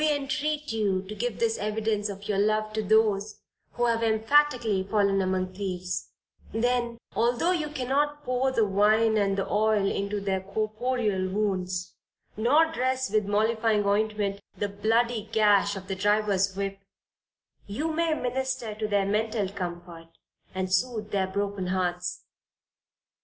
We 0.03 0.11
entreat 0.15 0.71
you 0.73 1.03
to 1.03 1.13
give 1.13 1.37
this 1.37 1.59
evidence 1.59 2.09
of 2.09 2.27
your 2.27 2.39
love 2.39 2.73
to 2.73 2.81
those 2.81 3.39
who 3.73 3.85
have 3.85 4.01
emphatically 4.01 4.81
fallen 4.81 5.21
among 5.21 5.53
thieves, 5.53 6.09
then, 6.51 6.97
although 7.15 7.51
you 7.51 7.69
cannot 7.69 8.23
pour 8.23 8.51
the 8.51 8.65
wine 8.65 9.15
and 9.15 9.37
the 9.37 9.47
oil 9.47 9.85
into 9.85 10.19
their 10.19 10.41
corporeal 10.41 11.29
wounds, 11.29 11.93
nor 12.35 12.71
dress 12.71 13.11
with 13.11 13.27
mollifying 13.27 13.85
ointment, 13.85 14.39
the 14.57 14.69
bloody 14.69 15.29
gash 15.31 15.75
of 15.75 15.87
the 15.87 15.95
drivers' 15.95 16.55
whip, 16.57 16.79
you 17.67 17.93
may 17.93 18.15
minister 18.15 18.73
to 18.73 18.87
their 18.87 19.05
mental 19.05 19.49
comfort, 19.49 20.07
and 20.55 20.73
soothe 20.73 21.11
their 21.11 21.27
broken 21.27 21.67
hearts. 21.67 22.23